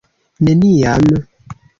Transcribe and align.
Neniam! 0.47 1.05